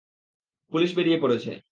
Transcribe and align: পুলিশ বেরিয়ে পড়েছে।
পুলিশ 0.71 0.91
বেরিয়ে 0.95 1.21
পড়েছে। 1.21 1.51